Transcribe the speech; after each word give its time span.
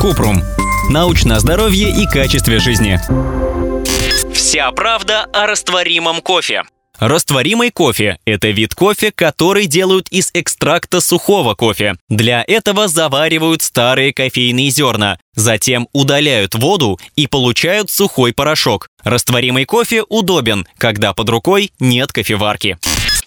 Купрум. 0.00 0.42
Научное 0.90 1.38
здоровье 1.38 1.90
и 1.90 2.06
качестве 2.06 2.58
жизни. 2.58 3.00
Вся 4.32 4.70
правда 4.72 5.24
о 5.32 5.46
растворимом 5.46 6.20
кофе. 6.20 6.62
Растворимый 6.98 7.70
кофе– 7.70 8.18
это 8.24 8.48
вид 8.48 8.74
кофе, 8.74 9.12
который 9.12 9.66
делают 9.66 10.08
из 10.08 10.30
экстракта 10.32 11.00
сухого 11.00 11.54
кофе. 11.54 11.96
Для 12.08 12.42
этого 12.46 12.88
заваривают 12.88 13.62
старые 13.62 14.14
кофейные 14.14 14.70
зерна, 14.70 15.18
затем 15.34 15.88
удаляют 15.92 16.54
воду 16.54 16.98
и 17.14 17.26
получают 17.26 17.90
сухой 17.90 18.32
порошок. 18.32 18.88
Растворимый 19.04 19.66
кофе 19.66 20.04
удобен, 20.08 20.66
когда 20.78 21.12
под 21.12 21.28
рукой 21.28 21.72
нет 21.78 22.12
кофеварки. 22.12 22.78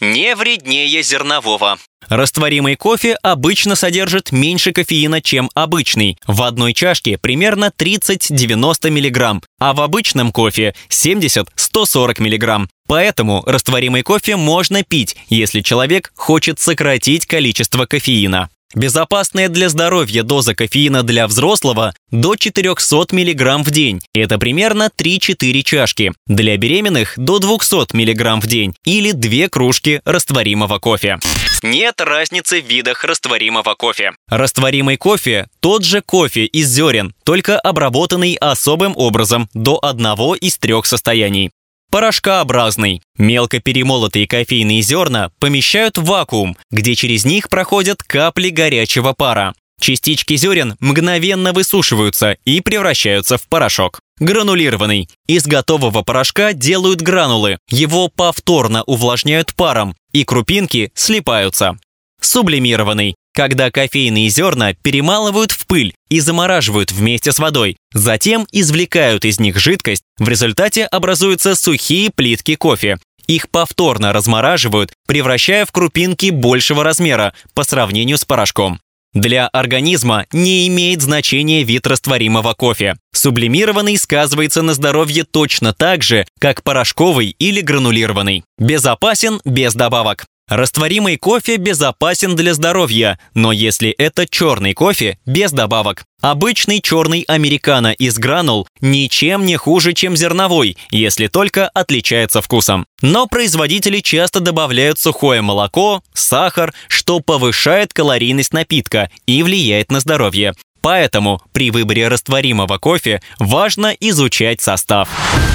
Не 0.00 0.36
вреднее 0.36 1.02
зернового. 1.02 1.78
Растворимый 2.08 2.76
кофе 2.76 3.16
обычно 3.22 3.74
содержит 3.74 4.32
меньше 4.32 4.72
кофеина, 4.72 5.20
чем 5.20 5.50
обычный. 5.54 6.18
В 6.26 6.42
одной 6.42 6.72
чашке 6.72 7.18
примерно 7.18 7.72
30-90 7.76 8.90
мг, 8.90 9.42
а 9.58 9.72
в 9.72 9.80
обычном 9.80 10.32
кофе 10.32 10.74
70-140 10.88 12.20
мг. 12.20 12.68
Поэтому 12.86 13.42
растворимый 13.46 14.02
кофе 14.02 14.36
можно 14.36 14.84
пить, 14.84 15.16
если 15.28 15.60
человек 15.60 16.12
хочет 16.14 16.60
сократить 16.60 17.26
количество 17.26 17.86
кофеина. 17.86 18.48
Безопасная 18.74 19.48
для 19.48 19.68
здоровья 19.68 20.22
доза 20.22 20.54
кофеина 20.54 21.02
для 21.02 21.26
взрослого 21.26 21.94
до 22.10 22.36
400 22.36 23.06
мг 23.12 23.64
в 23.64 23.70
день. 23.70 24.00
Это 24.12 24.38
примерно 24.38 24.90
3-4 24.96 25.62
чашки. 25.62 26.12
Для 26.26 26.56
беременных 26.56 27.14
до 27.16 27.38
200 27.38 27.94
мг 27.94 28.40
в 28.42 28.46
день 28.46 28.74
или 28.84 29.12
2 29.12 29.48
кружки 29.48 30.00
растворимого 30.04 30.78
кофе. 30.78 31.18
Нет 31.62 32.00
разницы 32.00 32.60
в 32.60 32.66
видах 32.66 33.04
растворимого 33.04 33.74
кофе. 33.74 34.12
Растворимый 34.28 34.96
кофе– 34.96 35.46
тот 35.60 35.84
же 35.84 36.02
кофе 36.02 36.44
из 36.46 36.68
зерен, 36.68 37.14
только 37.24 37.58
обработанный 37.58 38.34
особым 38.34 38.92
образом 38.96 39.48
до 39.54 39.78
одного 39.82 40.34
из 40.34 40.58
трех 40.58 40.86
состояний 40.86 41.50
порошкообразный. 41.96 43.00
Мелко 43.16 43.58
перемолотые 43.58 44.26
кофейные 44.26 44.82
зерна 44.82 45.30
помещают 45.38 45.96
в 45.96 46.04
вакуум, 46.04 46.54
где 46.70 46.94
через 46.94 47.24
них 47.24 47.48
проходят 47.48 48.02
капли 48.02 48.50
горячего 48.50 49.14
пара. 49.14 49.54
Частички 49.80 50.36
зерен 50.36 50.76
мгновенно 50.80 51.52
высушиваются 51.52 52.36
и 52.44 52.60
превращаются 52.60 53.38
в 53.38 53.46
порошок. 53.46 54.00
Гранулированный. 54.18 55.08
Из 55.26 55.46
готового 55.46 56.02
порошка 56.02 56.52
делают 56.52 57.02
гранулы. 57.02 57.58
Его 57.68 58.08
повторно 58.08 58.82
увлажняют 58.84 59.54
паром, 59.54 59.94
и 60.12 60.24
крупинки 60.24 60.90
слипаются. 60.94 61.78
Сублимированный 62.20 63.14
когда 63.36 63.70
кофейные 63.70 64.30
зерна 64.30 64.72
перемалывают 64.72 65.52
в 65.52 65.66
пыль 65.66 65.92
и 66.08 66.20
замораживают 66.20 66.90
вместе 66.90 67.32
с 67.32 67.38
водой. 67.38 67.76
Затем 67.92 68.46
извлекают 68.50 69.26
из 69.26 69.38
них 69.38 69.58
жидкость, 69.58 70.02
в 70.18 70.26
результате 70.26 70.86
образуются 70.86 71.54
сухие 71.54 72.10
плитки 72.10 72.54
кофе. 72.54 72.98
Их 73.26 73.50
повторно 73.50 74.14
размораживают, 74.14 74.94
превращая 75.06 75.66
в 75.66 75.72
крупинки 75.72 76.30
большего 76.30 76.82
размера 76.82 77.34
по 77.52 77.62
сравнению 77.62 78.16
с 78.16 78.24
порошком. 78.24 78.80
Для 79.16 79.48
организма 79.48 80.26
не 80.30 80.68
имеет 80.68 81.00
значения 81.00 81.62
вид 81.62 81.86
растворимого 81.86 82.52
кофе. 82.52 82.96
Сублимированный 83.14 83.96
сказывается 83.96 84.60
на 84.60 84.74
здоровье 84.74 85.24
точно 85.24 85.72
так 85.72 86.02
же, 86.02 86.26
как 86.38 86.62
порошковый 86.62 87.34
или 87.38 87.62
гранулированный. 87.62 88.44
Безопасен 88.58 89.40
без 89.46 89.74
добавок. 89.74 90.26
Растворимый 90.48 91.16
кофе 91.16 91.56
безопасен 91.56 92.36
для 92.36 92.54
здоровья, 92.54 93.18
но 93.34 93.50
если 93.50 93.90
это 93.90 94.28
черный 94.28 94.74
кофе, 94.74 95.18
без 95.26 95.50
добавок. 95.50 96.04
Обычный 96.20 96.80
черный 96.80 97.22
американо 97.22 97.92
из 97.92 98.16
гранул 98.16 98.68
ничем 98.80 99.44
не 99.44 99.56
хуже, 99.56 99.92
чем 99.92 100.16
зерновой, 100.16 100.76
если 100.90 101.26
только 101.26 101.68
отличается 101.68 102.42
вкусом. 102.42 102.86
Но 103.02 103.26
производители 103.26 103.98
часто 103.98 104.38
добавляют 104.38 105.00
сухое 105.00 105.42
молоко, 105.42 106.00
сахар, 106.14 106.72
что 106.86 107.18
повышает 107.18 107.92
калорийность 107.92 108.52
напитка 108.52 109.10
и 109.26 109.42
влияет 109.42 109.90
на 109.90 109.98
здоровье. 109.98 110.54
Поэтому 110.86 111.42
при 111.52 111.72
выборе 111.72 112.06
растворимого 112.06 112.78
кофе 112.78 113.20
важно 113.40 113.88
изучать 113.98 114.60
состав. 114.60 115.08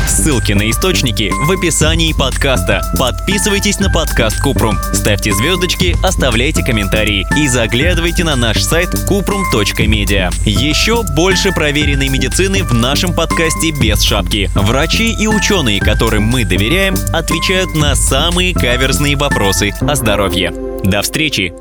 Ссылки 0.06 0.52
на 0.52 0.70
источники 0.70 1.32
в 1.34 1.52
описании 1.52 2.12
подкаста. 2.12 2.82
Подписывайтесь 3.00 3.80
на 3.80 3.90
подкаст 3.90 4.42
Купрум, 4.42 4.78
ставьте 4.92 5.32
звездочки, 5.32 5.96
оставляйте 6.04 6.66
комментарии 6.66 7.26
и 7.38 7.48
заглядывайте 7.48 8.26
на 8.26 8.36
наш 8.36 8.62
сайт 8.62 8.90
kuprum.media. 9.10 10.34
Еще 10.46 11.02
больше 11.16 11.54
проверенной 11.54 12.10
медицины 12.10 12.66
в 12.66 12.74
нашем 12.74 13.14
подкасте 13.14 13.72
без 13.72 14.02
шапки. 14.02 14.50
Врачи 14.54 15.14
и 15.14 15.28
ученые, 15.28 15.80
которым 15.80 16.24
мы 16.24 16.44
доверяем, 16.44 16.96
отвечают 17.14 17.74
на 17.74 17.96
самые 17.96 18.54
каверзные 18.54 19.16
вопросы 19.16 19.72
о 19.80 19.96
здоровье. 19.96 20.52
До 20.84 21.02
встречи! 21.02 21.54